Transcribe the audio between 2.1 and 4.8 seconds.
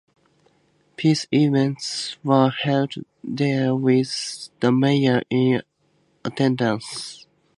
were held there with the